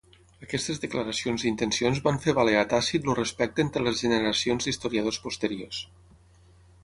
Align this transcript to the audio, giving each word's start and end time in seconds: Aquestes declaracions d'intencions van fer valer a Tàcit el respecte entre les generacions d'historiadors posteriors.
Aquestes 0.45 0.79
declaracions 0.83 1.43
d'intencions 1.47 1.99
van 2.07 2.17
fer 2.23 2.33
valer 2.39 2.55
a 2.61 2.63
Tàcit 2.71 3.05
el 3.13 3.15
respecte 3.19 3.65
entre 3.65 3.85
les 3.89 4.01
generacions 4.05 4.69
d'historiadors 4.69 5.19
posteriors. 5.27 5.83